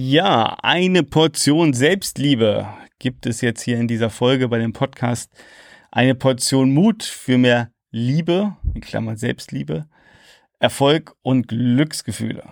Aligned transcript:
Ja, 0.00 0.56
eine 0.62 1.02
Portion 1.02 1.72
Selbstliebe 1.72 2.68
gibt 3.00 3.26
es 3.26 3.40
jetzt 3.40 3.62
hier 3.62 3.78
in 3.78 3.88
dieser 3.88 4.10
Folge 4.10 4.46
bei 4.46 4.58
dem 4.58 4.72
Podcast. 4.72 5.32
Eine 5.90 6.14
Portion 6.14 6.72
Mut 6.72 7.02
für 7.02 7.36
mehr 7.36 7.72
Liebe, 7.90 8.54
in 8.74 8.80
Klammern 8.80 9.16
Selbstliebe, 9.16 9.88
Erfolg 10.60 11.16
und 11.22 11.48
Glücksgefühle. 11.48 12.44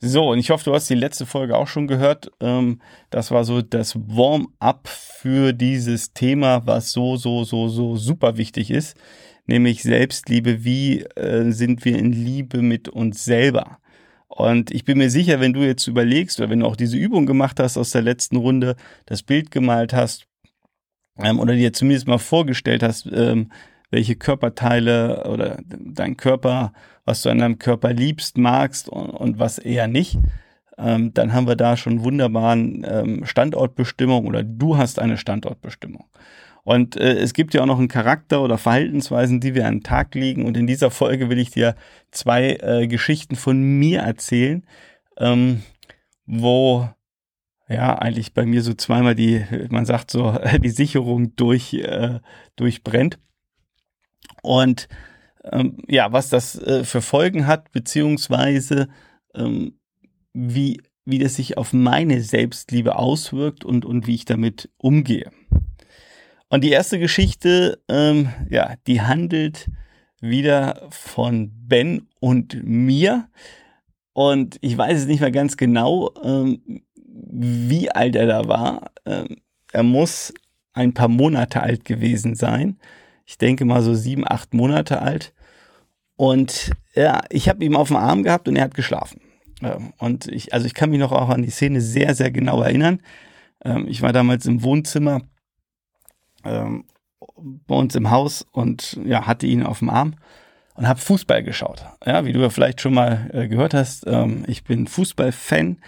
So, 0.00 0.30
und 0.30 0.40
ich 0.40 0.50
hoffe, 0.50 0.64
du 0.64 0.74
hast 0.74 0.90
die 0.90 0.96
letzte 0.96 1.26
Folge 1.26 1.56
auch 1.56 1.68
schon 1.68 1.86
gehört. 1.86 2.32
Ähm, 2.40 2.80
das 3.10 3.30
war 3.30 3.44
so 3.44 3.62
das 3.62 3.94
Warm-up 3.94 4.88
für 4.88 5.52
dieses 5.52 6.12
Thema, 6.12 6.66
was 6.66 6.90
so, 6.90 7.14
so, 7.14 7.44
so, 7.44 7.68
so 7.68 7.94
super 7.94 8.36
wichtig 8.36 8.72
ist, 8.72 8.96
nämlich 9.46 9.84
Selbstliebe. 9.84 10.64
Wie 10.64 11.02
äh, 11.02 11.52
sind 11.52 11.84
wir 11.84 11.96
in 11.96 12.10
Liebe 12.12 12.62
mit 12.62 12.88
uns 12.88 13.24
selber? 13.24 13.78
Und 14.40 14.70
ich 14.70 14.84
bin 14.84 14.98
mir 14.98 15.10
sicher, 15.10 15.38
wenn 15.40 15.52
du 15.52 15.60
jetzt 15.60 15.86
überlegst 15.86 16.40
oder 16.40 16.48
wenn 16.48 16.60
du 16.60 16.66
auch 16.66 16.76
diese 16.76 16.96
Übung 16.96 17.26
gemacht 17.26 17.60
hast 17.60 17.76
aus 17.76 17.90
der 17.90 18.02
letzten 18.02 18.36
Runde, 18.36 18.74
das 19.04 19.22
Bild 19.22 19.50
gemalt 19.50 19.92
hast 19.92 20.26
ähm, 21.18 21.38
oder 21.38 21.54
dir 21.54 21.72
zumindest 21.72 22.06
mal 22.06 22.18
vorgestellt 22.18 22.82
hast, 22.82 23.06
ähm, 23.12 23.52
welche 23.90 24.16
Körperteile 24.16 25.28
oder 25.28 25.58
dein 25.66 26.16
Körper, 26.16 26.72
was 27.04 27.22
du 27.22 27.28
an 27.28 27.38
deinem 27.38 27.58
Körper 27.58 27.92
liebst, 27.92 28.38
magst 28.38 28.88
und, 28.88 29.10
und 29.10 29.38
was 29.38 29.58
eher 29.58 29.88
nicht, 29.88 30.16
ähm, 30.78 31.12
dann 31.12 31.34
haben 31.34 31.46
wir 31.46 31.56
da 31.56 31.76
schon 31.76 32.02
wunderbaren 32.02 32.86
ähm, 32.88 33.26
Standortbestimmung 33.26 34.26
oder 34.26 34.42
du 34.42 34.78
hast 34.78 34.98
eine 34.98 35.18
Standortbestimmung. 35.18 36.04
Und 36.64 36.96
äh, 36.96 37.14
es 37.14 37.32
gibt 37.32 37.54
ja 37.54 37.62
auch 37.62 37.66
noch 37.66 37.78
einen 37.78 37.88
Charakter 37.88 38.42
oder 38.42 38.58
Verhaltensweisen, 38.58 39.40
die 39.40 39.54
wir 39.54 39.66
an 39.66 39.76
den 39.76 39.82
Tag 39.82 40.14
legen. 40.14 40.44
Und 40.44 40.56
in 40.56 40.66
dieser 40.66 40.90
Folge 40.90 41.28
will 41.28 41.38
ich 41.38 41.50
dir 41.50 41.74
zwei 42.10 42.58
äh, 42.60 42.86
Geschichten 42.86 43.36
von 43.36 43.60
mir 43.62 44.00
erzählen, 44.00 44.66
ähm, 45.18 45.62
wo 46.26 46.88
ja 47.68 47.96
eigentlich 47.98 48.34
bei 48.34 48.44
mir 48.44 48.62
so 48.62 48.74
zweimal 48.74 49.14
die, 49.14 49.44
man 49.70 49.86
sagt 49.86 50.10
so, 50.10 50.36
die 50.62 50.70
Sicherung 50.70 51.34
durch, 51.36 51.74
äh, 51.74 52.20
durchbrennt. 52.56 53.18
Und 54.42 54.88
ähm, 55.44 55.78
ja, 55.88 56.12
was 56.12 56.28
das 56.28 56.60
äh, 56.60 56.84
für 56.84 57.02
Folgen 57.02 57.46
hat, 57.46 57.72
beziehungsweise 57.72 58.88
ähm, 59.34 59.78
wie, 60.32 60.82
wie 61.04 61.18
das 61.18 61.36
sich 61.36 61.56
auf 61.56 61.72
meine 61.72 62.20
Selbstliebe 62.20 62.96
auswirkt 62.96 63.64
und, 63.64 63.84
und 63.84 64.06
wie 64.06 64.14
ich 64.14 64.24
damit 64.24 64.70
umgehe. 64.76 65.30
Und 66.50 66.64
die 66.64 66.70
erste 66.70 66.98
Geschichte, 66.98 67.80
ähm, 67.88 68.30
ja, 68.50 68.74
die 68.88 69.00
handelt 69.00 69.70
wieder 70.20 70.88
von 70.90 71.52
Ben 71.54 72.08
und 72.18 72.62
mir. 72.64 73.28
Und 74.12 74.58
ich 74.60 74.76
weiß 74.76 74.98
es 74.98 75.06
nicht 75.06 75.20
mehr 75.20 75.30
ganz 75.30 75.56
genau, 75.56 76.12
ähm, 76.24 76.82
wie 77.04 77.90
alt 77.90 78.16
er 78.16 78.26
da 78.26 78.48
war. 78.48 78.90
Ähm, 79.06 79.36
er 79.72 79.84
muss 79.84 80.34
ein 80.72 80.92
paar 80.92 81.06
Monate 81.06 81.62
alt 81.62 81.84
gewesen 81.84 82.34
sein. 82.34 82.78
Ich 83.26 83.38
denke 83.38 83.64
mal 83.64 83.82
so 83.82 83.94
sieben, 83.94 84.24
acht 84.26 84.52
Monate 84.52 85.00
alt. 85.00 85.32
Und 86.16 86.72
ja, 86.96 87.22
ich 87.30 87.48
habe 87.48 87.64
ihn 87.64 87.76
auf 87.76 87.88
dem 87.88 87.96
Arm 87.96 88.24
gehabt 88.24 88.48
und 88.48 88.56
er 88.56 88.64
hat 88.64 88.74
geschlafen. 88.74 89.20
Ähm, 89.62 89.92
und 89.98 90.26
ich, 90.26 90.52
also 90.52 90.66
ich 90.66 90.74
kann 90.74 90.90
mich 90.90 90.98
noch 90.98 91.12
auch 91.12 91.28
an 91.28 91.42
die 91.42 91.50
Szene 91.50 91.80
sehr, 91.80 92.16
sehr 92.16 92.32
genau 92.32 92.60
erinnern. 92.60 93.00
Ähm, 93.64 93.86
ich 93.88 94.02
war 94.02 94.12
damals 94.12 94.46
im 94.46 94.64
Wohnzimmer 94.64 95.20
ähm, 96.44 96.84
bei 97.66 97.74
uns 97.74 97.94
im 97.94 98.10
Haus 98.10 98.46
und 98.52 98.98
ja, 99.04 99.26
hatte 99.26 99.46
ihn 99.46 99.62
auf 99.62 99.80
dem 99.80 99.90
Arm 99.90 100.14
und 100.74 100.88
habe 100.88 101.00
Fußball 101.00 101.42
geschaut. 101.42 101.84
Ja, 102.04 102.24
wie 102.24 102.32
du 102.32 102.40
ja 102.40 102.50
vielleicht 102.50 102.80
schon 102.80 102.94
mal 102.94 103.30
äh, 103.32 103.48
gehört 103.48 103.74
hast, 103.74 104.06
ähm, 104.06 104.44
ich 104.46 104.64
bin 104.64 104.86
Fußballfan 104.86 105.78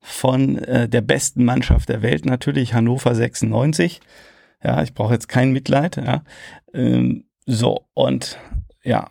von 0.00 0.58
äh, 0.58 0.88
der 0.88 1.02
besten 1.02 1.44
Mannschaft 1.44 1.88
der 1.88 2.02
Welt 2.02 2.24
natürlich, 2.24 2.74
Hannover 2.74 3.14
96. 3.14 4.00
Ja, 4.62 4.82
ich 4.82 4.94
brauche 4.94 5.12
jetzt 5.12 5.28
kein 5.28 5.52
Mitleid. 5.52 5.96
Ja. 5.96 6.22
Ähm, 6.72 7.24
so, 7.46 7.86
und 7.94 8.38
ja, 8.82 9.10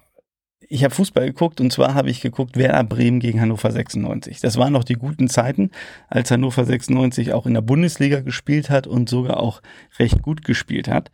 ich 0.69 0.83
habe 0.83 0.93
Fußball 0.93 1.27
geguckt 1.27 1.61
und 1.61 1.71
zwar 1.71 1.93
habe 1.93 2.09
ich 2.09 2.21
geguckt 2.21 2.57
Werder 2.57 2.83
Bremen 2.83 3.19
gegen 3.19 3.39
Hannover 3.41 3.71
96. 3.71 4.39
Das 4.39 4.57
waren 4.57 4.73
noch 4.73 4.83
die 4.83 4.95
guten 4.95 5.29
Zeiten, 5.29 5.71
als 6.07 6.31
Hannover 6.31 6.65
96 6.65 7.33
auch 7.33 7.45
in 7.45 7.53
der 7.53 7.61
Bundesliga 7.61 8.19
gespielt 8.19 8.69
hat 8.69 8.87
und 8.87 9.09
sogar 9.09 9.39
auch 9.39 9.61
recht 9.99 10.21
gut 10.21 10.43
gespielt 10.43 10.87
hat. 10.87 11.11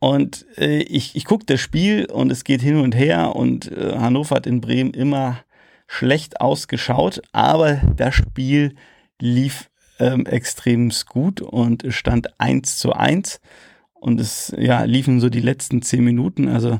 Und 0.00 0.46
äh, 0.56 0.82
ich, 0.82 1.16
ich 1.16 1.24
gucke 1.24 1.46
das 1.46 1.60
Spiel 1.60 2.06
und 2.06 2.30
es 2.30 2.44
geht 2.44 2.62
hin 2.62 2.76
und 2.76 2.94
her 2.94 3.34
und 3.34 3.72
äh, 3.72 3.96
Hannover 3.98 4.36
hat 4.36 4.46
in 4.46 4.60
Bremen 4.60 4.94
immer 4.94 5.40
schlecht 5.86 6.40
ausgeschaut, 6.40 7.22
aber 7.32 7.80
das 7.96 8.14
Spiel 8.14 8.74
lief 9.20 9.70
ähm, 9.98 10.26
extrem 10.26 10.92
gut 11.08 11.40
und 11.40 11.86
stand 11.88 12.38
1 12.38 12.78
zu 12.78 12.92
1 12.92 13.40
und 13.94 14.20
es 14.20 14.54
ja, 14.56 14.84
liefen 14.84 15.18
so 15.18 15.28
die 15.28 15.40
letzten 15.40 15.82
zehn 15.82 16.04
Minuten, 16.04 16.48
also 16.48 16.78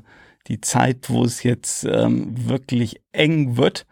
die 0.48 0.60
Zeit, 0.60 1.10
wo 1.10 1.24
es 1.24 1.42
jetzt 1.42 1.84
ähm, 1.84 2.48
wirklich 2.48 3.00
eng 3.12 3.56
wird. 3.56 3.86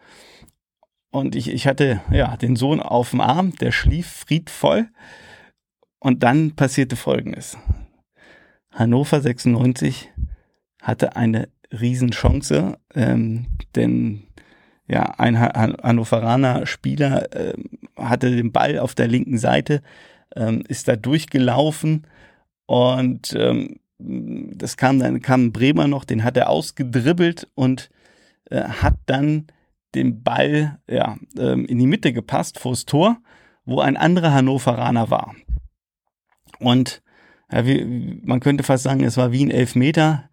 Und 1.11 1.35
ich, 1.35 1.49
ich 1.49 1.67
hatte 1.67 2.01
ja 2.11 2.35
den 2.37 2.55
Sohn 2.55 2.79
auf 2.79 3.11
dem 3.11 3.21
Arm, 3.21 3.55
der 3.55 3.71
schlief 3.71 4.07
friedvoll. 4.07 4.89
Und 5.99 6.23
dann 6.23 6.55
passierte 6.55 6.95
Folgendes. 6.95 7.57
Hannover 8.71 9.21
96 9.21 10.11
hatte 10.81 11.15
eine 11.15 11.49
Riesenchance, 11.71 12.77
ähm, 12.93 13.47
denn 13.75 14.27
ja, 14.87 15.03
ein 15.17 15.39
Hannoveraner 15.39 16.65
Spieler 16.65 17.33
äh, 17.35 17.53
hatte 17.97 18.33
den 18.33 18.53
Ball 18.53 18.79
auf 18.79 18.95
der 18.95 19.07
linken 19.07 19.37
Seite, 19.37 19.81
ähm, 20.35 20.63
ist 20.67 20.87
da 20.87 20.95
durchgelaufen 20.95 22.07
und 22.67 23.33
ähm, 23.37 23.79
das 23.99 24.77
kam 24.77 24.99
dann 24.99 25.21
kam 25.21 25.51
Bremer 25.51 25.87
noch, 25.87 26.05
den 26.05 26.23
hat 26.23 26.37
er 26.37 26.49
ausgedribbelt 26.49 27.49
und 27.55 27.89
äh, 28.49 28.63
hat 28.63 28.95
dann 29.05 29.47
den 29.95 30.23
Ball 30.23 30.79
ja, 30.87 31.17
ähm, 31.37 31.65
in 31.65 31.79
die 31.79 31.87
Mitte 31.87 32.13
gepasst 32.13 32.59
vors 32.59 32.85
Tor, 32.85 33.17
wo 33.65 33.79
ein 33.79 33.97
anderer 33.97 34.33
Hannoveraner 34.33 35.09
war. 35.09 35.35
Und 36.59 37.01
ja, 37.51 37.65
wie, 37.65 38.21
man 38.23 38.39
könnte 38.39 38.63
fast 38.63 38.83
sagen, 38.83 39.03
es 39.03 39.17
war 39.17 39.31
wie 39.31 39.45
ein 39.45 39.51
Elfmeter. 39.51 40.29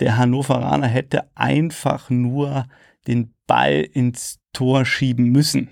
Der 0.00 0.16
Hannoveraner 0.16 0.86
hätte 0.86 1.28
einfach 1.34 2.10
nur 2.10 2.66
den 3.06 3.34
Ball 3.46 3.80
ins 3.80 4.40
Tor 4.52 4.84
schieben 4.84 5.30
müssen. 5.30 5.70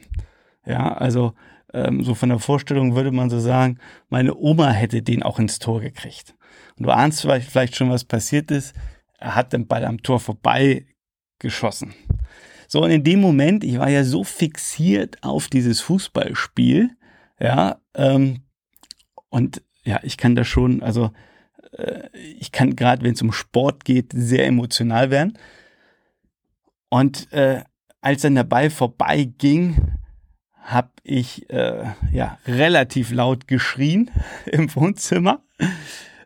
Ja, 0.64 0.92
also 0.94 1.34
ähm, 1.76 2.02
so 2.02 2.14
von 2.14 2.30
der 2.30 2.38
Vorstellung 2.38 2.96
würde 2.96 3.12
man 3.12 3.28
so 3.28 3.38
sagen, 3.38 3.78
meine 4.08 4.34
Oma 4.34 4.70
hätte 4.70 5.02
den 5.02 5.22
auch 5.22 5.38
ins 5.38 5.58
Tor 5.58 5.80
gekriegt. 5.80 6.34
Und 6.76 6.86
du 6.86 6.90
ahnst 6.90 7.20
vielleicht 7.20 7.76
schon, 7.76 7.90
was 7.90 8.04
passiert 8.04 8.50
ist. 8.50 8.74
Er 9.18 9.34
hat 9.34 9.52
den 9.52 9.66
Ball 9.66 9.84
am 9.84 10.02
Tor 10.02 10.18
vorbei 10.18 10.86
geschossen. 11.38 11.94
So, 12.68 12.82
und 12.82 12.90
in 12.90 13.04
dem 13.04 13.20
Moment, 13.20 13.62
ich 13.62 13.78
war 13.78 13.90
ja 13.90 14.04
so 14.04 14.24
fixiert 14.24 15.22
auf 15.22 15.48
dieses 15.48 15.80
Fußballspiel, 15.82 16.90
ja, 17.38 17.80
ähm, 17.94 18.42
und 19.28 19.62
ja, 19.84 20.00
ich 20.02 20.16
kann 20.16 20.34
da 20.34 20.44
schon, 20.44 20.82
also 20.82 21.10
äh, 21.72 22.08
ich 22.38 22.50
kann 22.52 22.74
gerade, 22.74 23.04
wenn 23.04 23.12
es 23.12 23.22
um 23.22 23.32
Sport 23.32 23.84
geht, 23.84 24.12
sehr 24.14 24.46
emotional 24.46 25.10
werden. 25.10 25.38
Und 26.88 27.30
äh, 27.32 27.62
als 28.00 28.22
dann 28.22 28.34
der 28.34 28.44
Ball 28.44 28.70
vorbei 28.70 29.24
ging, 29.24 29.76
habe 30.66 30.90
ich 31.04 31.48
äh, 31.48 31.84
ja 32.12 32.38
relativ 32.46 33.12
laut 33.12 33.46
geschrien 33.46 34.10
im 34.46 34.74
Wohnzimmer. 34.74 35.42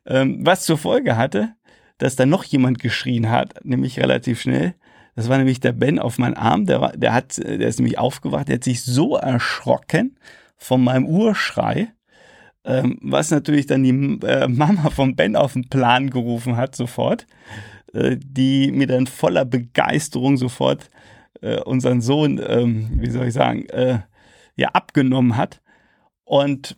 Ähm, 0.07 0.41
was 0.45 0.65
zur 0.65 0.79
Folge 0.79 1.17
hatte, 1.17 1.55
dass 1.99 2.17
da 2.17 2.25
noch 2.25 2.45
jemand 2.45 2.79
geschrien 2.79 3.31
hat, 3.31 3.65
nämlich 3.65 4.01
relativ 4.01 4.41
schnell. 4.41 4.75
Das 5.15 5.29
war 5.29 5.37
nämlich 5.37 5.61
der 5.61 5.73
Ben 5.73 5.99
auf 5.99 6.19
meinen 6.19 6.35
Arm, 6.35 6.65
der, 6.65 6.81
war, 6.81 6.93
der, 6.93 7.13
hat, 7.13 7.37
der 7.37 7.61
ist 7.61 7.79
nämlich 7.79 7.99
aufgewacht, 7.99 8.49
der 8.49 8.55
hat 8.55 8.65
sich 8.65 8.83
so 8.83 9.17
erschrocken 9.17 10.19
von 10.57 10.83
meinem 10.83 11.07
Urschrei, 11.07 11.89
ähm, 12.65 12.99
was 13.03 13.31
natürlich 13.31 13.67
dann 13.67 13.83
die 13.83 14.27
äh, 14.27 14.49
Mama 14.49 14.89
von 14.91 15.17
Ben 15.17 15.37
auf 15.37 15.53
den 15.53 15.69
Plan 15.69 16.09
gerufen 16.09 16.57
hat 16.57 16.75
sofort, 16.75 17.27
äh, 17.93 18.17
die 18.19 18.73
mir 18.73 18.87
dann 18.87 19.07
voller 19.07 19.45
Begeisterung 19.45 20.39
sofort 20.39 20.89
äh, 21.43 21.61
unseren 21.61 22.01
Sohn, 22.01 22.41
ähm, 22.47 22.89
wie 22.95 23.11
soll 23.11 23.27
ich 23.27 23.35
sagen, 23.35 23.69
äh, 23.69 23.99
ja 24.61 24.69
abgenommen 24.69 25.37
hat 25.37 25.63
und 26.25 26.77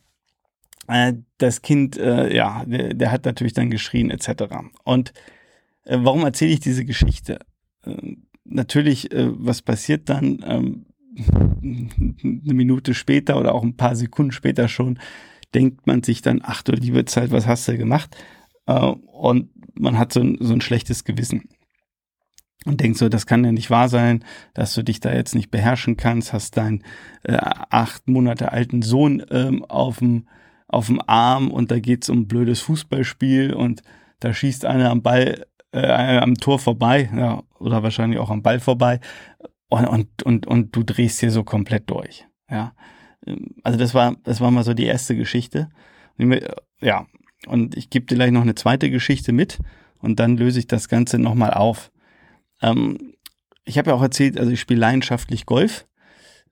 äh, 0.87 1.15
das 1.39 1.63
Kind, 1.63 1.97
äh, 1.97 2.35
ja, 2.35 2.65
der, 2.65 2.95
der, 2.95 3.11
hat 3.11 3.25
natürlich 3.25 3.53
dann 3.53 3.71
geschrien 3.71 4.11
etc. 4.11 4.45
Und 4.85 5.13
äh, 5.85 5.99
warum 6.01 6.25
erzähle 6.25 6.53
ich 6.53 6.61
diese 6.61 6.85
Geschichte? 6.85 7.41
Äh, 7.85 8.17
natürlich, 8.45 9.13
äh, 9.13 9.29
was 9.31 9.63
passiert 9.63 10.09
dann? 10.09 10.45
Ähm, 10.47 10.87
eine 11.63 12.55
Minute 12.55 12.95
später 12.95 13.39
oder 13.39 13.55
auch 13.55 13.63
ein 13.63 13.77
paar 13.77 13.97
Sekunden 13.97 14.33
später 14.33 14.69
schon, 14.69 14.99
denkt 15.55 15.87
man 15.87 16.03
sich 16.03 16.23
dann, 16.23 16.41
ach 16.43 16.63
du 16.63 16.73
liebe 16.73 17.05
Zeit, 17.05 17.33
was 17.33 17.47
hast 17.47 17.69
du 17.69 17.77
gemacht? 17.77 18.17
Äh, 18.67 18.79
und 18.79 19.51
man 19.75 19.99
hat 19.99 20.13
so 20.13 20.21
ein, 20.21 20.39
so 20.41 20.53
ein 20.53 20.61
schlechtes 20.61 21.05
Gewissen. 21.05 21.49
Und 22.65 22.81
denkst 22.81 22.99
so, 22.99 23.09
das 23.09 23.27
kann 23.27 23.45
ja 23.45 23.53
nicht 23.53 23.71
wahr 23.71 23.89
sein, 23.89 24.25
dass 24.55 24.75
du 24.75 24.83
dich 24.83 25.01
da 25.01 25.13
jetzt 25.13 25.35
nicht 25.35 25.51
beherrschen 25.51 25.97
kannst, 25.97 26.33
hast 26.33 26.57
deinen 26.57 26.83
äh, 27.25 27.37
acht 27.37 28.09
Monate 28.09 28.53
alten 28.53 28.83
Sohn 28.83 29.25
ähm, 29.31 29.65
auf 29.65 29.99
dem 29.99 30.27
auf 30.69 30.87
dem 30.87 31.03
Arm 31.07 31.51
und 31.51 31.71
da 31.71 31.79
geht's 31.81 32.09
um 32.09 32.27
blödes 32.27 32.61
Fußballspiel 32.63 33.53
und 33.53 33.83
da 34.21 34.33
schießt 34.33 34.65
einer 34.65 34.91
am 34.91 35.03
Ball 35.03 35.45
äh, 35.73 36.19
am 36.19 36.37
Tor 36.37 36.59
vorbei, 36.59 37.11
ja, 37.15 37.43
oder 37.59 37.83
wahrscheinlich 37.83 38.19
auch 38.19 38.31
am 38.31 38.43
Ball 38.43 38.59
vorbei 38.59 39.01
und, 39.69 39.87
und, 39.87 40.23
und, 40.23 40.47
und 40.47 40.77
du 40.77 40.83
drehst 40.83 41.21
hier 41.21 41.31
so 41.31 41.45
komplett 41.45 41.91
durch. 41.91 42.27
Ja. 42.51 42.75
Also 43.63 43.79
das 43.79 43.95
war, 43.95 44.17
das 44.25 44.41
war 44.41 44.51
mal 44.51 44.65
so 44.65 44.75
die 44.75 44.85
erste 44.85 45.15
Geschichte. 45.15 45.69
Ja, 46.81 47.07
und 47.47 47.77
ich 47.77 47.91
gebe 47.91 48.07
dir 48.07 48.17
gleich 48.17 48.33
noch 48.33 48.43
eine 48.43 48.55
zweite 48.55 48.91
Geschichte 48.91 49.33
mit 49.33 49.59
und 49.99 50.21
dann 50.21 50.37
löse 50.37 50.59
ich 50.59 50.67
das 50.67 50.89
Ganze 50.89 51.19
nochmal 51.19 51.53
auf. 51.53 51.92
Ähm, 52.63 53.15
ich 53.65 53.79
habe 53.79 53.91
ja 53.91 53.97
auch 53.97 54.03
erzählt, 54.03 54.39
also 54.39 54.51
ich 54.51 54.61
spiele 54.61 54.81
leidenschaftlich 54.81 55.47
Golf. 55.47 55.87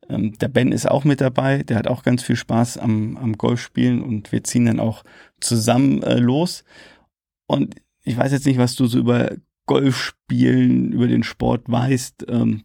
Ähm, 0.09 0.37
der 0.39 0.49
Ben 0.49 0.73
ist 0.73 0.89
auch 0.89 1.05
mit 1.05 1.21
dabei, 1.21 1.62
der 1.62 1.77
hat 1.77 1.89
auch 1.89 2.03
ganz 2.03 2.23
viel 2.23 2.37
Spaß 2.37 2.79
am, 2.79 3.17
am 3.17 3.39
Golfspielen 3.39 4.03
und 4.03 4.33
wir 4.33 4.45
ziehen 4.45 4.67
dann 4.67 4.81
auch 4.81 5.05
zusammen 5.41 6.03
äh, 6.03 6.19
los. 6.19 6.65
Und 7.47 7.77
ich 8.03 8.17
weiß 8.17 8.33
jetzt 8.33 8.47
nicht, 8.47 8.59
was 8.59 8.75
du 8.75 8.87
so 8.87 8.99
über 8.99 9.33
Golfspielen, 9.67 10.93
über 10.93 11.07
den 11.07 11.23
Sport 11.23 11.62
weißt. 11.67 12.27
Ähm, 12.29 12.65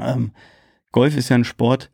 ähm, 0.00 0.32
Golf 0.92 1.16
ist 1.16 1.28
ja 1.28 1.36
ein 1.36 1.44
Sport, 1.44 1.90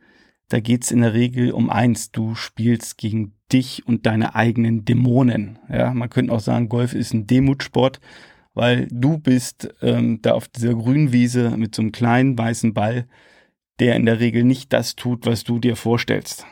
da 0.48 0.60
geht's 0.60 0.90
in 0.90 1.00
der 1.00 1.14
Regel 1.14 1.52
um 1.52 1.70
eins, 1.70 2.10
du 2.10 2.34
spielst 2.34 2.98
gegen 2.98 3.34
dich 3.52 3.86
und 3.86 4.06
deine 4.06 4.34
eigenen 4.34 4.84
Dämonen. 4.84 5.58
Ja, 5.68 5.94
man 5.94 6.10
könnte 6.10 6.32
auch 6.32 6.40
sagen, 6.40 6.68
Golf 6.68 6.94
ist 6.94 7.14
ein 7.14 7.26
Demutsport, 7.26 8.00
weil 8.54 8.88
du 8.90 9.18
bist 9.18 9.72
ähm, 9.82 10.20
da 10.22 10.32
auf 10.32 10.48
dieser 10.48 10.74
grünen 10.74 11.12
Wiese 11.12 11.56
mit 11.56 11.74
so 11.74 11.82
einem 11.82 11.92
kleinen 11.92 12.36
weißen 12.36 12.74
Ball, 12.74 13.06
der 13.78 13.96
in 13.96 14.06
der 14.06 14.20
Regel 14.20 14.44
nicht 14.44 14.72
das 14.72 14.96
tut, 14.96 15.26
was 15.26 15.44
du 15.44 15.58
dir 15.58 15.76
vorstellst. 15.76 16.46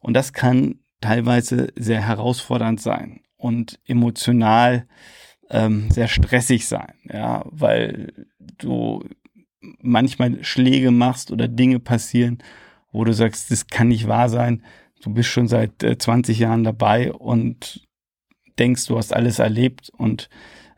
Und 0.00 0.14
das 0.14 0.32
kann 0.32 0.80
teilweise 1.00 1.68
sehr 1.76 2.06
herausfordernd 2.06 2.80
sein 2.80 3.20
und 3.36 3.78
emotional 3.86 4.86
ähm, 5.50 5.90
sehr 5.90 6.08
stressig 6.08 6.66
sein, 6.66 6.94
ja, 7.10 7.44
weil 7.46 8.26
du 8.58 9.04
manchmal 9.80 10.42
Schläge 10.44 10.90
machst 10.90 11.30
oder 11.30 11.48
Dinge 11.48 11.80
passieren, 11.80 12.38
wo 12.92 13.04
du 13.04 13.12
sagst, 13.12 13.50
das 13.50 13.66
kann 13.66 13.88
nicht 13.88 14.08
wahr 14.08 14.28
sein. 14.28 14.62
Du 15.02 15.12
bist 15.12 15.28
schon 15.28 15.48
seit 15.48 15.82
äh, 15.82 15.98
20 15.98 16.38
Jahren 16.38 16.64
dabei 16.64 17.12
und 17.12 17.86
denkst, 18.58 18.86
du 18.86 18.96
hast 18.96 19.14
alles 19.14 19.38
erlebt 19.38 19.90
und 19.96 20.28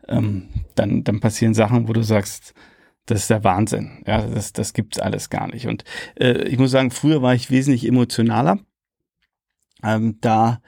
ähm, 0.07 0.49
dann, 0.75 1.03
dann 1.03 1.19
passieren 1.19 1.53
Sachen, 1.53 1.87
wo 1.87 1.93
du 1.93 2.03
sagst, 2.03 2.53
das 3.07 3.21
ist 3.21 3.29
der 3.29 3.43
Wahnsinn. 3.43 4.03
Ja, 4.05 4.21
das, 4.21 4.53
das 4.53 4.73
gibt's 4.73 4.99
alles 4.99 5.29
gar 5.29 5.47
nicht. 5.47 5.67
Und 5.67 5.83
äh, 6.19 6.43
ich 6.43 6.57
muss 6.59 6.71
sagen, 6.71 6.91
früher 6.91 7.21
war 7.21 7.33
ich 7.33 7.49
wesentlich 7.49 7.87
emotionaler. 7.87 8.59
Ähm, 9.83 10.17
da, 10.21 10.59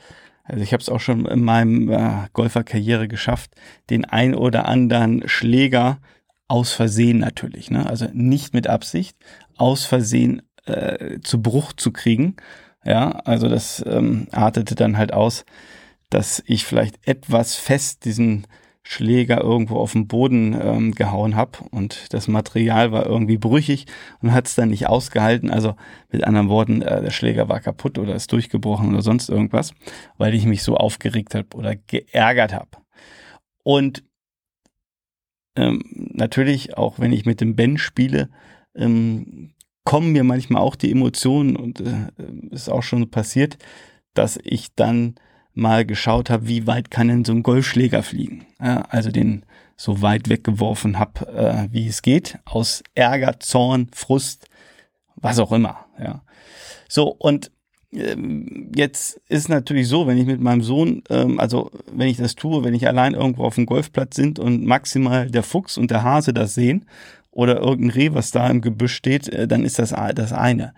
also 0.44 0.64
ich 0.64 0.74
habe 0.74 0.82
es 0.82 0.90
auch 0.90 1.02
schon 1.02 1.26
in 1.26 1.44
meinem 1.44 1.90
äh, 1.90 2.28
Golferkarriere 2.34 3.08
geschafft, 3.08 3.52
den 3.90 4.06
ein 4.06 4.34
oder 4.36 4.68
anderen 4.68 5.28
Schläger 5.28 6.00
aus 6.48 6.72
Versehen 6.72 7.20
natürlich, 7.20 7.70
ne? 7.70 7.88
also 7.88 8.08
nicht 8.14 8.54
mit 8.54 8.68
Absicht, 8.68 9.18
aus 9.56 9.86
Versehen 9.86 10.42
äh, 10.66 11.20
zu 11.22 11.42
Bruch 11.42 11.74
zu 11.74 11.92
kriegen. 11.92 12.38
Ja, 12.86 13.12
also 13.26 13.50
das 13.50 13.84
ähm, 13.86 14.28
artete 14.32 14.74
dann 14.74 14.98
halt 14.98 15.14
aus, 15.14 15.46
dass 16.10 16.42
ich 16.46 16.66
vielleicht 16.66 17.06
etwas 17.08 17.56
fest 17.56 18.06
diesen 18.06 18.48
Schläger 18.92 19.40
irgendwo 19.42 19.76
auf 19.76 19.92
den 19.92 20.08
Boden 20.08 20.60
ähm, 20.60 20.96
gehauen 20.96 21.36
habe 21.36 21.60
und 21.70 22.12
das 22.12 22.28
Material 22.28 22.92
war 22.92 23.06
irgendwie 23.06 23.38
brüchig 23.38 23.86
und 24.20 24.34
hat 24.34 24.48
es 24.48 24.56
dann 24.56 24.70
nicht 24.70 24.88
ausgehalten. 24.88 25.52
Also 25.52 25.76
mit 26.12 26.24
anderen 26.24 26.50
Worten, 26.50 26.82
äh, 26.82 27.00
der 27.04 27.12
Schläger 27.12 27.48
war 27.50 27.60
kaputt 27.60 28.00
oder 28.00 28.16
ist 28.16 28.32
durchgebrochen 28.32 28.90
oder 28.90 29.04
sonst 29.04 29.30
irgendwas, 29.30 29.76
weil 30.18 30.34
ich 30.34 30.48
mich 30.48 30.64
so 30.64 30.76
aufgeregt 30.76 31.36
habe 31.36 31.56
oder 31.56 31.76
geärgert 31.76 32.52
habe. 32.52 32.70
Und 33.62 34.04
ähm, 35.56 35.84
natürlich, 35.94 36.76
auch 36.76 36.98
wenn 36.98 37.14
ich 37.14 37.28
mit 37.28 37.42
dem 37.42 37.56
Ben 37.56 37.78
spiele, 37.78 38.32
ähm, 38.76 39.54
kommen 39.84 40.14
mir 40.14 40.24
manchmal 40.24 40.64
auch 40.64 40.76
die 40.76 40.92
Emotionen 40.92 41.56
und 41.56 41.80
äh, 41.80 42.08
ist 42.50 42.70
auch 42.70 42.82
schon 42.82 43.12
passiert, 43.12 43.60
dass 44.16 44.40
ich 44.44 44.74
dann 44.74 45.14
mal 45.54 45.86
geschaut 45.86 46.30
habe, 46.30 46.48
wie 46.48 46.68
weit 46.68 46.92
kann 46.92 47.08
denn 47.08 47.26
so 47.26 47.34
ein 47.34 47.44
Golfschläger 47.44 48.04
fliegen. 48.04 48.46
Ja, 48.62 48.84
also 48.90 49.12
den 49.12 49.44
so 49.76 50.02
weit 50.02 50.30
weggeworfen 50.30 51.00
habe, 51.00 51.28
äh, 51.28 51.74
wie 51.74 51.88
es 51.88 52.02
geht, 52.02 52.38
aus 52.46 52.84
Ärger, 52.96 53.40
Zorn, 53.40 53.88
Frust, 53.94 54.48
was 55.16 55.40
auch 55.40 55.52
immer. 55.52 55.86
Ja. 55.98 56.22
So, 56.90 57.08
und 57.08 57.52
ähm, 57.94 58.72
jetzt 58.76 59.22
ist 59.30 59.50
natürlich 59.50 59.88
so, 59.88 60.06
wenn 60.06 60.18
ich 60.18 60.26
mit 60.26 60.42
meinem 60.42 60.62
Sohn, 60.62 61.04
ähm, 61.10 61.40
also 61.40 61.72
wenn 61.92 62.08
ich 62.08 62.18
das 62.18 62.36
tue, 62.36 62.64
wenn 62.64 62.74
ich 62.74 62.88
allein 62.88 63.14
irgendwo 63.14 63.46
auf 63.46 63.56
dem 63.56 63.66
Golfplatz 63.66 64.16
sind 64.16 64.38
und 64.38 64.66
maximal 64.66 65.30
der 65.30 65.44
Fuchs 65.44 65.78
und 65.78 65.92
der 65.92 66.04
Hase 66.04 66.34
das 66.34 66.54
sehen 66.54 66.86
oder 67.32 67.60
irgendein 67.60 67.92
Reh, 67.92 68.14
was 68.14 68.32
da 68.32 68.50
im 68.50 68.62
Gebüsch 68.62 68.94
steht, 68.94 69.30
äh, 69.30 69.48
dann 69.48 69.64
ist 69.64 69.80
das 69.80 69.96
das 70.14 70.34
eine. 70.34 70.74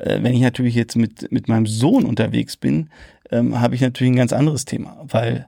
Äh, 0.00 0.22
wenn 0.22 0.34
ich 0.34 0.40
natürlich 0.40 0.74
jetzt 0.74 0.96
mit, 0.96 1.30
mit 1.30 1.48
meinem 1.48 1.66
Sohn 1.66 2.04
unterwegs 2.04 2.56
bin, 2.56 2.90
ähm, 3.30 3.60
habe 3.60 3.74
ich 3.74 3.80
natürlich 3.80 4.12
ein 4.12 4.16
ganz 4.16 4.32
anderes 4.32 4.64
Thema, 4.64 5.04
weil 5.06 5.46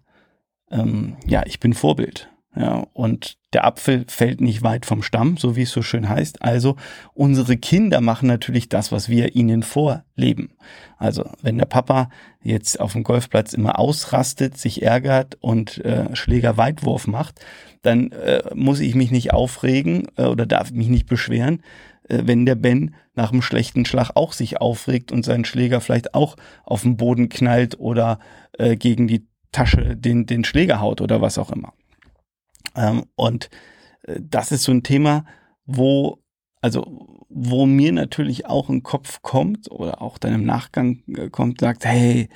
ähm, 0.70 1.16
ja, 1.26 1.43
ich 1.46 1.60
bin 1.60 1.75
Vorbild. 1.75 2.28
Ja, 2.54 2.87
und 2.93 3.38
der 3.54 3.64
Apfel 3.64 4.04
fällt 4.08 4.43
nicht 4.43 4.62
weit 4.62 4.84
vom 4.84 5.02
Stamm, 5.02 5.38
so 5.38 5.56
wie 5.56 5.62
es 5.62 5.70
so 5.70 5.81
schön 5.81 6.10
heißt. 6.10 6.43
Also 6.43 6.76
unsere 7.14 7.56
Kinder 7.56 8.02
machen 8.02 8.28
natürlich 8.28 8.69
das, 8.69 8.93
was 8.93 9.08
wir 9.08 9.34
ihnen 9.34 9.62
vorleben. 9.62 10.50
Also 10.98 11.31
wenn 11.40 11.56
der 11.56 11.64
Papa 11.64 12.10
jetzt 12.43 12.78
auf 12.78 12.93
dem 12.93 13.05
Golfplatz 13.05 13.55
immer 13.55 13.78
ausrastet, 13.78 14.58
sich 14.58 14.82
ärgert 14.82 15.38
und 15.40 15.82
äh, 15.82 16.14
Schlägerweitwurf 16.14 17.06
macht, 17.06 17.40
dann 17.81 18.12
äh, 18.12 18.43
muss 18.55 18.81
ich 18.81 18.94
mich 18.94 19.10
nicht 19.10 19.32
aufregen 19.32 20.08
äh, 20.16 20.25
oder 20.25 20.44
darf 20.44 20.72
mich 20.72 20.88
nicht 20.88 21.06
beschweren, 21.06 21.62
wenn 22.24 22.46
der 22.46 22.54
Ben 22.54 22.94
nach 23.14 23.32
einem 23.32 23.42
schlechten 23.42 23.84
Schlag 23.84 24.10
auch 24.14 24.32
sich 24.32 24.60
aufregt 24.60 25.12
und 25.12 25.24
seinen 25.24 25.44
Schläger 25.44 25.80
vielleicht 25.80 26.14
auch 26.14 26.36
auf 26.64 26.82
den 26.82 26.96
Boden 26.96 27.28
knallt 27.28 27.78
oder 27.78 28.18
äh, 28.58 28.76
gegen 28.76 29.08
die 29.08 29.26
Tasche 29.52 29.96
den, 29.96 30.26
den 30.26 30.44
Schläger 30.44 30.80
haut 30.80 31.00
oder 31.00 31.20
was 31.20 31.38
auch 31.38 31.50
immer. 31.50 31.74
Ähm, 32.74 33.04
und 33.14 33.50
äh, 34.02 34.20
das 34.20 34.52
ist 34.52 34.64
so 34.64 34.72
ein 34.72 34.82
Thema, 34.82 35.24
wo, 35.66 36.22
also, 36.60 37.26
wo 37.28 37.66
mir 37.66 37.92
natürlich 37.92 38.46
auch 38.46 38.68
ein 38.68 38.82
Kopf 38.82 39.22
kommt 39.22 39.70
oder 39.70 40.02
auch 40.02 40.18
dann 40.18 40.34
im 40.34 40.44
Nachgang 40.44 41.02
äh, 41.08 41.28
kommt, 41.28 41.60
sagt, 41.60 41.84
hey, 41.84 42.28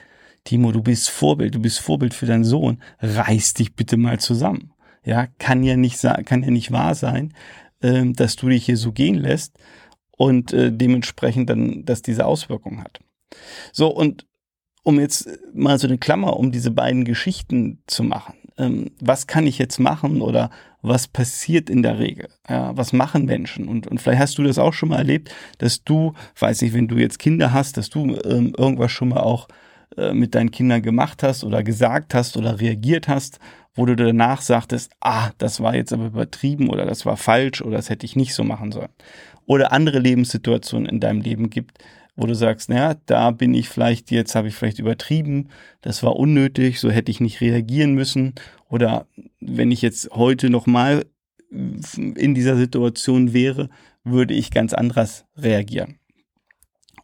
Timo, 0.45 0.73
du 0.73 0.83
bist 0.83 1.11
Vorbild, 1.11 1.54
du 1.54 1.61
bist 1.61 1.80
Vorbild 1.80 2.14
für 2.14 2.26
deinen 2.26 2.45
Sohn, 2.45 2.78
reiß 3.00 3.54
dich 3.54 3.75
bitte 3.75 3.97
mal 3.97 4.21
zusammen. 4.21 4.73
Ja, 5.04 5.26
kann 5.38 5.62
ja 5.62 5.76
nicht, 5.76 6.00
kann 6.25 6.42
ja 6.42 6.50
nicht 6.50 6.73
wahr 6.73 6.95
sein, 6.95 7.33
äh, 7.87 8.12
dass 8.12 8.37
du 8.37 8.49
dich 8.49 8.66
hier 8.66 8.76
so 8.76 8.93
gehen 8.93 9.16
lässt 9.16 9.57
und 10.16 10.52
äh, 10.52 10.73
dementsprechend 10.73 11.50
dann, 11.50 11.85
dass 11.85 12.02
diese 12.02 12.26
Auswirkungen 12.26 12.83
hat. 12.83 13.00
So, 13.73 13.88
und 13.88 14.26
um 14.83 15.00
jetzt 15.00 15.28
mal 15.52 15.78
so 15.78 15.87
eine 15.87 15.99
Klammer 15.99 16.37
um 16.37 16.52
diese 16.52 16.71
beiden 16.71 17.05
Geschichten 17.05 17.83
zu 17.87 18.05
machen 18.05 18.35
ähm, 18.59 18.90
was 19.00 19.26
kann 19.26 19.47
ich 19.47 19.59
jetzt 19.59 19.78
machen 19.78 20.21
oder 20.21 20.50
was 20.83 21.09
passiert 21.09 21.69
in 21.69 21.83
der 21.83 21.99
Regel? 21.99 22.28
Ja, 22.49 22.76
was 22.76 22.93
machen 22.93 23.25
Menschen? 23.25 23.69
Und, 23.69 23.87
und 23.87 24.00
vielleicht 24.00 24.21
hast 24.21 24.38
du 24.38 24.45
das 24.45 24.59
auch 24.59 24.73
schon 24.73 24.90
mal 24.90 24.99
erlebt, 24.99 25.35
dass 25.59 25.85
du, 25.85 26.14
weiß 26.38 26.62
nicht, 26.62 26.75
wenn 26.75 26.88
du 26.88 26.97
jetzt 26.97 27.19
Kinder 27.19 27.52
hast, 27.52 27.76
dass 27.76 27.90
du 27.90 28.16
ähm, 28.25 28.55
irgendwas 28.57 28.93
schon 28.93 29.09
mal 29.09 29.21
auch 29.21 29.49
äh, 29.97 30.12
mit 30.12 30.35
deinen 30.35 30.50
Kindern 30.50 30.83
gemacht 30.83 31.23
hast 31.23 31.45
oder 31.45 31.62
gesagt 31.62 32.14
hast 32.14 32.37
oder 32.37 32.61
reagiert 32.61 33.09
hast, 33.09 33.38
wo 33.75 33.87
du 33.87 33.95
danach 33.95 34.40
sagtest, 34.40 34.90
ah, 35.00 35.31
das 35.38 35.61
war 35.61 35.75
jetzt 35.75 35.93
aber 35.93 36.07
übertrieben 36.07 36.71
oder 36.71 36.87
das 36.87 37.07
war 37.07 37.16
falsch 37.16 37.62
oder 37.62 37.76
das 37.76 37.90
hätte 37.90 38.07
ich 38.07 38.16
nicht 38.16 38.35
so 38.35 38.43
machen 38.43 38.73
sollen. 38.73 38.93
Oder 39.45 39.73
andere 39.73 39.99
Lebenssituationen 39.99 40.88
in 40.88 41.00
deinem 41.00 41.21
Leben 41.21 41.50
gibt, 41.50 41.78
wo 42.16 42.26
du 42.26 42.35
sagst, 42.35 42.71
naja, 42.71 42.97
da 43.07 43.31
bin 43.31 43.52
ich 43.55 43.69
vielleicht, 43.69 44.11
jetzt 44.11 44.35
habe 44.35 44.49
ich 44.49 44.55
vielleicht 44.55 44.78
übertrieben, 44.78 45.50
das 45.83 46.02
war 46.02 46.16
unnötig, 46.16 46.81
so 46.81 46.90
hätte 46.90 47.11
ich 47.11 47.21
nicht 47.21 47.40
reagieren 47.40 47.93
müssen. 47.93 48.35
Oder 48.69 49.07
wenn 49.40 49.71
ich 49.71 49.83
jetzt 49.83 50.11
heute 50.12 50.49
nochmal 50.50 51.05
in 51.50 52.35
dieser 52.35 52.57
Situation 52.57 53.33
wäre, 53.33 53.69
würde 54.02 54.35
ich 54.35 54.50
ganz 54.50 54.73
anders 54.73 55.26
reagieren. 55.37 55.99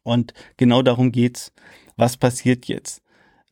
Und 0.03 0.35
genau 0.57 0.83
darum 0.83 1.12
geht's. 1.12 1.53
Was 1.97 2.17
passiert 2.17 2.67
jetzt? 2.67 3.03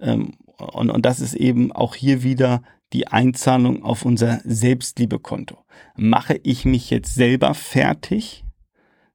Ähm, 0.00 0.34
und, 0.56 0.90
und 0.90 1.06
das 1.06 1.20
ist 1.20 1.34
eben 1.34 1.72
auch 1.72 1.94
hier 1.94 2.22
wieder 2.22 2.62
die 2.92 3.06
Einzahlung 3.08 3.84
auf 3.84 4.04
unser 4.04 4.40
Selbstliebekonto. 4.44 5.58
Mache 5.96 6.40
ich 6.42 6.64
mich 6.64 6.90
jetzt 6.90 7.14
selber 7.14 7.54
fertig? 7.54 8.44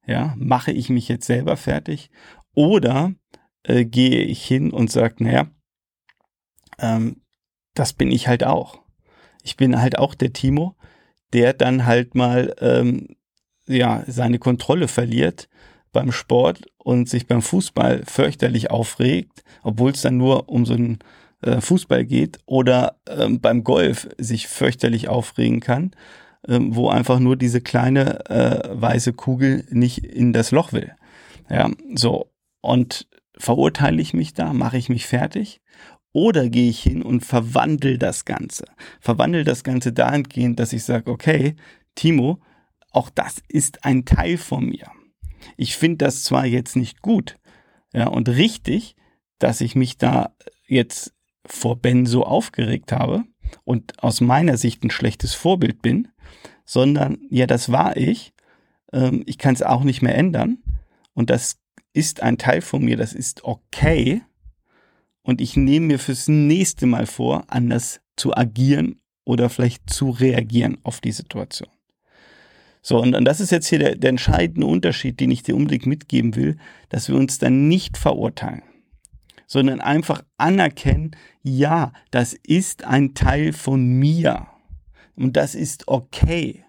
Ja, 0.06 0.34
mache 0.36 0.72
ich 0.72 0.88
mich 0.88 1.08
jetzt 1.08 1.26
selber 1.26 1.56
fertig 1.56 2.10
oder 2.54 3.12
äh, 3.64 3.84
gehe 3.84 4.22
ich 4.22 4.44
hin 4.44 4.70
und 4.70 4.90
sage, 4.90 5.24
naja, 5.24 5.48
ähm, 6.78 7.22
das 7.74 7.92
bin 7.92 8.12
ich 8.12 8.28
halt 8.28 8.44
auch. 8.44 8.80
Ich 9.42 9.56
bin 9.56 9.80
halt 9.80 9.98
auch 9.98 10.14
der 10.14 10.32
Timo, 10.32 10.76
der 11.32 11.52
dann 11.52 11.86
halt 11.86 12.14
mal 12.14 12.54
ähm, 12.60 13.16
ja 13.66 14.04
seine 14.06 14.38
Kontrolle 14.38 14.88
verliert 14.88 15.48
beim 15.96 16.12
Sport 16.12 16.60
und 16.76 17.08
sich 17.08 17.26
beim 17.26 17.40
Fußball 17.40 18.02
fürchterlich 18.04 18.70
aufregt, 18.70 19.42
obwohl 19.62 19.92
es 19.92 20.02
dann 20.02 20.18
nur 20.18 20.50
um 20.50 20.66
so 20.66 20.74
einen 20.74 20.98
äh, 21.40 21.62
Fußball 21.62 22.04
geht 22.04 22.38
oder 22.44 22.96
ähm, 23.08 23.40
beim 23.40 23.64
Golf 23.64 24.08
sich 24.18 24.46
fürchterlich 24.46 25.08
aufregen 25.08 25.60
kann, 25.60 25.92
ähm, 26.46 26.76
wo 26.76 26.90
einfach 26.90 27.18
nur 27.18 27.36
diese 27.36 27.62
kleine 27.62 28.28
äh, 28.28 28.68
weiße 28.70 29.14
Kugel 29.14 29.64
nicht 29.70 30.04
in 30.04 30.34
das 30.34 30.50
Loch 30.50 30.74
will. 30.74 30.92
Ja, 31.48 31.70
so. 31.94 32.30
Und 32.60 33.08
verurteile 33.38 34.02
ich 34.02 34.12
mich 34.12 34.34
da, 34.34 34.52
mache 34.52 34.76
ich 34.76 34.90
mich 34.90 35.06
fertig 35.06 35.62
oder 36.12 36.50
gehe 36.50 36.68
ich 36.68 36.82
hin 36.82 37.02
und 37.02 37.24
verwandle 37.24 37.96
das 37.96 38.26
Ganze. 38.26 38.66
Verwandle 39.00 39.44
das 39.44 39.64
Ganze 39.64 39.94
dahingehend, 39.94 40.60
dass 40.60 40.74
ich 40.74 40.84
sage, 40.84 41.10
okay, 41.10 41.56
Timo, 41.94 42.40
auch 42.90 43.08
das 43.08 43.42
ist 43.48 43.84
ein 43.84 44.04
Teil 44.04 44.36
von 44.36 44.66
mir. 44.66 44.90
Ich 45.56 45.76
finde 45.76 45.98
das 45.98 46.24
zwar 46.24 46.46
jetzt 46.46 46.76
nicht 46.76 47.02
gut, 47.02 47.38
ja, 47.92 48.08
und 48.08 48.28
richtig, 48.28 48.96
dass 49.38 49.60
ich 49.60 49.74
mich 49.74 49.98
da 49.98 50.34
jetzt 50.66 51.14
vor 51.46 51.76
Ben 51.76 52.06
so 52.06 52.24
aufgeregt 52.24 52.92
habe 52.92 53.24
und 53.64 54.02
aus 54.02 54.20
meiner 54.20 54.56
Sicht 54.56 54.82
ein 54.82 54.90
schlechtes 54.90 55.34
Vorbild 55.34 55.82
bin, 55.82 56.08
sondern 56.64 57.18
ja, 57.30 57.46
das 57.46 57.70
war 57.70 57.96
ich. 57.96 58.34
Ähm, 58.92 59.22
ich 59.26 59.38
kann 59.38 59.54
es 59.54 59.62
auch 59.62 59.84
nicht 59.84 60.02
mehr 60.02 60.16
ändern. 60.16 60.58
Und 61.14 61.30
das 61.30 61.58
ist 61.92 62.22
ein 62.22 62.38
Teil 62.38 62.60
von 62.60 62.84
mir, 62.84 62.96
das 62.96 63.12
ist 63.12 63.44
okay. 63.44 64.22
Und 65.22 65.40
ich 65.40 65.56
nehme 65.56 65.86
mir 65.86 65.98
fürs 65.98 66.28
nächste 66.28 66.86
Mal 66.86 67.06
vor, 67.06 67.44
anders 67.48 68.00
zu 68.16 68.36
agieren 68.36 69.00
oder 69.24 69.48
vielleicht 69.48 69.90
zu 69.90 70.10
reagieren 70.10 70.78
auf 70.82 71.00
die 71.00 71.12
Situation. 71.12 71.70
So, 72.88 73.02
und, 73.02 73.16
und 73.16 73.24
das 73.24 73.40
ist 73.40 73.50
jetzt 73.50 73.66
hier 73.66 73.80
der, 73.80 73.96
der 73.96 74.10
entscheidende 74.10 74.64
Unterschied, 74.64 75.18
den 75.18 75.32
ich 75.32 75.42
dir 75.42 75.56
unbedingt 75.56 75.86
mitgeben 75.86 76.36
will, 76.36 76.56
dass 76.88 77.08
wir 77.08 77.16
uns 77.16 77.40
dann 77.40 77.66
nicht 77.66 77.96
verurteilen, 77.96 78.62
sondern 79.48 79.80
einfach 79.80 80.22
anerkennen, 80.36 81.16
ja, 81.42 81.92
das 82.12 82.32
ist 82.32 82.84
ein 82.84 83.14
Teil 83.14 83.52
von 83.52 83.84
mir. 83.84 84.46
Und 85.16 85.36
das 85.36 85.56
ist 85.56 85.88
okay. 85.88 86.64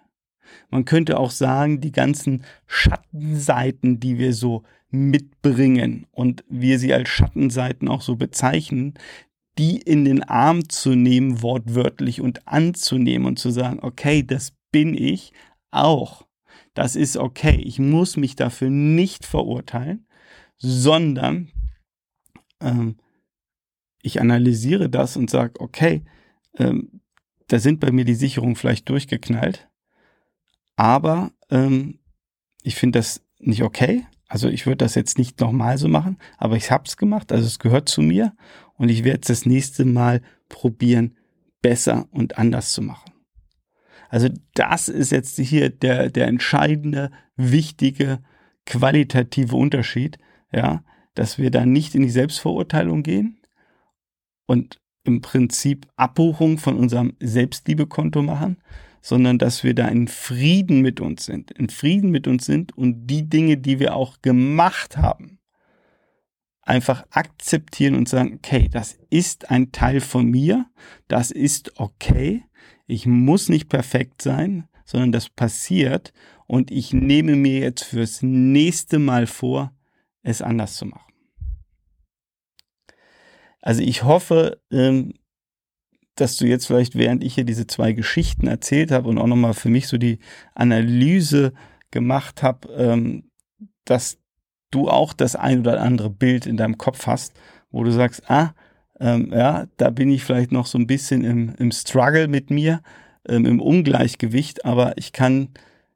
Man 0.72 0.86
könnte 0.86 1.20
auch 1.20 1.30
sagen, 1.30 1.82
die 1.82 1.92
ganzen 1.92 2.44
Schattenseiten, 2.66 4.00
die 4.00 4.18
wir 4.18 4.34
so 4.34 4.64
mitbringen 4.90 6.08
und 6.10 6.44
wir 6.50 6.80
sie 6.80 6.96
als 6.96 7.10
Schattenseiten 7.10 7.88
auch 7.88 8.02
so 8.02 8.16
bezeichnen, 8.16 8.96
die 9.60 9.78
in 9.78 10.04
den 10.04 10.24
Arm 10.24 10.68
zu 10.68 10.96
nehmen, 10.96 11.44
wortwörtlich 11.44 12.22
und 12.22 12.48
anzunehmen 12.48 13.28
und 13.28 13.38
zu 13.38 13.52
sagen, 13.52 13.78
okay, 13.84 14.24
das 14.24 14.54
bin 14.72 14.96
ich 14.96 15.32
auch. 15.72 16.28
Das 16.74 16.96
ist 16.96 17.18
okay. 17.18 17.56
Ich 17.56 17.80
muss 17.80 18.18
mich 18.18 18.36
dafür 18.36 18.70
nicht 18.70 19.26
verurteilen, 19.26 20.08
sondern 20.58 21.50
ähm, 22.62 22.98
ich 24.02 24.22
analysiere 24.22 24.90
das 24.90 25.18
und 25.18 25.30
sage, 25.30 25.60
okay, 25.60 26.04
ähm, 26.58 27.02
da 27.48 27.60
sind 27.60 27.80
bei 27.80 27.92
mir 27.92 28.06
die 28.06 28.16
Sicherungen 28.16 28.56
vielleicht 28.56 28.90
durchgeknallt, 28.90 29.70
aber 30.76 31.32
ähm, 31.50 32.00
ich 32.64 32.76
finde 32.76 33.00
das 33.00 33.24
nicht 33.40 33.64
okay. 33.64 34.06
Also 34.28 34.50
ich 34.50 34.66
würde 34.66 34.78
das 34.78 34.96
jetzt 34.96 35.18
nicht 35.18 35.40
nochmal 35.40 35.78
so 35.78 35.88
machen, 35.88 36.18
aber 36.38 36.58
ich 36.58 36.70
habe 36.70 36.84
es 36.86 36.98
gemacht, 36.98 37.32
also 37.32 37.46
es 37.46 37.60
gehört 37.60 37.88
zu 37.88 38.02
mir 38.02 38.36
und 38.76 38.90
ich 38.90 39.04
werde 39.04 39.22
es 39.22 39.28
das 39.28 39.46
nächste 39.46 39.86
Mal 39.86 40.22
probieren, 40.50 41.16
besser 41.62 42.08
und 42.12 42.38
anders 42.38 42.72
zu 42.72 42.82
machen. 42.82 43.12
Also 44.10 44.30
das 44.54 44.90
ist 44.90 45.12
jetzt 45.12 45.38
hier 45.38 45.70
der, 45.70 46.10
der 46.10 46.28
entscheidende, 46.28 47.12
wichtige, 47.36 48.20
qualitative 48.66 49.56
Unterschied, 49.56 50.18
ja, 50.52 50.84
dass 51.14 51.38
wir 51.38 51.52
da 51.52 51.66
nicht 51.66 51.96
in 51.96 52.04
die 52.04 52.10
Selbstverurteilung 52.10 53.04
gehen 53.04 53.40
und 54.46 54.80
im 55.04 55.22
Prinzip 55.22 55.88
Abbuchung 55.96 56.58
von 56.58 56.78
unserem 56.78 57.14
Selbstliebekonto 57.20 58.22
machen, 58.22 58.58
sondern 59.02 59.38
dass 59.38 59.64
wir 59.64 59.74
da 59.74 59.88
in 59.88 60.08
Frieden 60.08 60.82
mit 60.82 61.00
uns 61.00 61.26
sind, 61.26 61.52
in 61.52 61.70
Frieden 61.70 62.12
mit 62.12 62.28
uns 62.28 62.46
sind 62.46 62.78
und 62.78 63.08
die 63.08 63.30
Dinge, 63.30 63.58
die 63.58 63.80
wir 63.80 63.96
auch 63.96 64.22
gemacht 64.22 64.98
haben, 64.98 65.40
einfach 66.62 67.06
akzeptieren 67.12 67.96
und 67.96 68.10
sagen, 68.10 68.34
okay, 68.36 68.68
das 68.70 68.98
ist 69.10 69.50
ein 69.50 69.72
Teil 69.72 70.02
von 70.02 70.30
mir, 70.30 70.66
das 71.08 71.32
ist 71.32 71.80
okay, 71.80 72.44
ich 72.88 73.06
muss 73.06 73.50
nicht 73.50 73.70
perfekt 73.70 74.22
sein, 74.22 74.68
sondern 74.86 75.12
das 75.12 75.30
passiert 75.30 76.14
und 76.48 76.72
ich 76.72 76.94
nehme 76.94 77.36
mir 77.36 77.60
jetzt 77.60 77.84
fürs 77.84 78.22
nächste 78.22 79.00
Mal 79.00 79.28
vor, 79.28 79.74
es 80.24 80.42
anders 80.42 80.76
zu 80.76 80.86
machen. 80.86 81.14
Also 83.62 83.82
ich 83.82 84.04
hoffe, 84.04 84.62
ähm, 84.72 85.14
dass 86.16 86.38
du 86.38 86.48
jetzt 86.48 86.66
vielleicht, 86.68 86.96
während 86.96 87.24
ich 87.24 87.36
hier 87.36 87.44
diese 87.44 87.68
zwei 87.68 87.92
Geschichten 87.92 88.48
erzählt 88.48 88.92
habe 88.92 89.10
und 89.10 89.18
auch 89.18 89.28
nochmal 89.28 89.54
für 89.54 89.70
mich 89.70 89.88
so 89.88 89.98
die 89.98 90.20
Analyse 90.56 91.54
gemacht 91.92 92.42
habe, 92.44 92.70
ähm, 92.74 93.30
dass 93.86 94.20
du 94.72 94.90
auch 94.90 95.14
das 95.14 95.36
ein 95.36 95.60
oder 95.60 95.82
andere 95.82 96.10
Bild 96.10 96.46
in 96.46 96.58
deinem 96.58 96.78
Kopf 96.78 97.08
hast, 97.08 97.34
wo 97.70 97.84
du 97.84 97.92
sagst, 97.92 98.30
ah, 98.30 98.54
ähm, 99.00 99.32
ja, 99.32 99.68
da 99.78 99.90
bin 99.90 100.10
ich 100.10 100.24
vielleicht 100.24 100.52
noch 100.52 100.66
so 100.66 100.78
ein 100.78 100.88
bisschen 100.88 101.24
im, 101.24 101.54
im 101.58 101.72
Struggle 101.72 102.28
mit 102.28 102.50
mir, 102.50 102.82
ähm, 103.28 103.46
im 103.46 103.62
Ungleichgewicht, 103.62 104.66
aber 104.66 104.98
ich 104.98 105.12
kann 105.12 105.50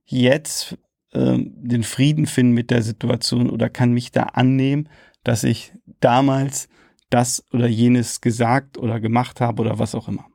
jetzt 0.06 0.78
ähm, 1.14 1.54
den 1.56 1.84
Frieden 1.84 2.26
finden 2.26 2.54
mit 2.54 2.70
der 2.72 2.82
Situation 2.82 3.50
oder 3.50 3.70
kann 3.70 3.94
mich 3.94 4.12
da 4.12 4.24
annehmen, 4.24 4.90
dass 5.24 5.44
ich 5.44 5.74
damals 6.00 6.70
das 7.10 7.46
oder 7.52 7.68
jenes 7.68 8.22
gesagt 8.22 8.78
oder 8.78 9.00
gemacht 9.00 9.42
habe 9.42 9.62
oder 9.62 9.80
was 9.80 9.96
auch 9.96 10.08
immer. 10.08 10.26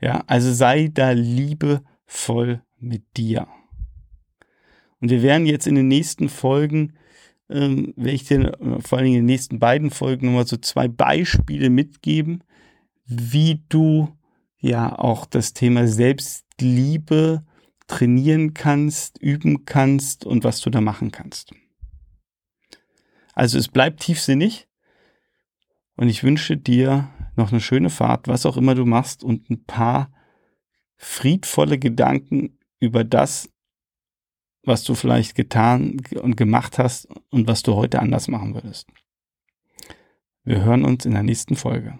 Ja, 0.00 0.24
also 0.26 0.52
sei 0.52 0.90
da 0.92 1.10
liebevoll 1.10 2.62
mit 2.78 3.16
dir. 3.16 3.46
Und 5.00 5.10
wir 5.10 5.22
werden 5.22 5.46
jetzt 5.46 5.66
in 5.66 5.74
den 5.74 5.88
nächsten 5.88 6.28
Folgen 6.28 6.94
ähm, 7.48 7.92
werde 7.96 8.12
ich 8.12 8.24
dir 8.24 8.60
äh, 8.60 8.80
vor 8.80 8.98
allen 8.98 9.06
Dingen 9.06 9.18
in 9.18 9.22
den 9.22 9.32
nächsten 9.32 9.58
beiden 9.58 9.90
Folgen 9.90 10.26
nochmal 10.26 10.46
so 10.46 10.56
zwei 10.56 10.88
Beispiele 10.88 11.70
mitgeben, 11.70 12.42
wie 13.06 13.62
du 13.68 14.16
ja 14.58 14.98
auch 14.98 15.26
das 15.26 15.52
Thema 15.52 15.86
Selbstliebe 15.86 17.44
trainieren 17.86 18.54
kannst, 18.54 19.18
üben 19.18 19.66
kannst 19.66 20.24
und 20.24 20.42
was 20.44 20.60
du 20.60 20.70
da 20.70 20.80
machen 20.80 21.10
kannst. 21.10 21.52
Also 23.34 23.58
es 23.58 23.68
bleibt 23.68 24.00
tiefsinnig 24.00 24.68
und 25.96 26.08
ich 26.08 26.24
wünsche 26.24 26.56
dir 26.56 27.10
noch 27.36 27.50
eine 27.50 27.60
schöne 27.60 27.90
Fahrt, 27.90 28.28
was 28.28 28.46
auch 28.46 28.56
immer 28.56 28.74
du 28.74 28.86
machst 28.86 29.22
und 29.22 29.50
ein 29.50 29.64
paar 29.64 30.12
friedvolle 30.96 31.78
Gedanken 31.78 32.58
über 32.78 33.04
das, 33.04 33.50
was 34.64 34.84
du 34.84 34.94
vielleicht 34.94 35.34
getan 35.34 36.00
und 36.20 36.36
gemacht 36.36 36.78
hast 36.78 37.08
und 37.30 37.46
was 37.46 37.62
du 37.62 37.74
heute 37.74 38.00
anders 38.00 38.28
machen 38.28 38.54
würdest. 38.54 38.88
Wir 40.44 40.62
hören 40.62 40.84
uns 40.84 41.06
in 41.06 41.12
der 41.12 41.22
nächsten 41.22 41.56
Folge. 41.56 41.98